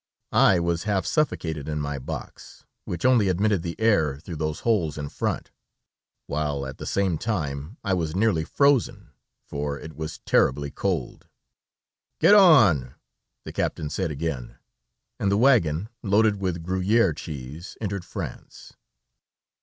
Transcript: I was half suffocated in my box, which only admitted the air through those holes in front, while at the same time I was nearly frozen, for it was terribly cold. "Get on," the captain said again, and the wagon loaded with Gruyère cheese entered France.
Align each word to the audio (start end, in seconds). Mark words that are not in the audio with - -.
I 0.33 0.59
was 0.59 0.85
half 0.85 1.05
suffocated 1.05 1.69
in 1.69 1.79
my 1.79 1.99
box, 1.99 2.65
which 2.85 3.05
only 3.05 3.27
admitted 3.29 3.61
the 3.61 3.79
air 3.79 4.17
through 4.17 4.37
those 4.37 4.61
holes 4.61 4.97
in 4.97 5.09
front, 5.09 5.51
while 6.25 6.65
at 6.65 6.79
the 6.79 6.87
same 6.87 7.19
time 7.19 7.77
I 7.83 7.93
was 7.93 8.15
nearly 8.15 8.43
frozen, 8.43 9.11
for 9.45 9.77
it 9.79 9.95
was 9.95 10.17
terribly 10.25 10.71
cold. 10.71 11.27
"Get 12.19 12.33
on," 12.33 12.95
the 13.43 13.53
captain 13.53 13.91
said 13.91 14.09
again, 14.09 14.57
and 15.19 15.31
the 15.31 15.37
wagon 15.37 15.87
loaded 16.01 16.37
with 16.37 16.63
Gruyère 16.65 17.15
cheese 17.15 17.77
entered 17.79 18.03
France. 18.03 18.73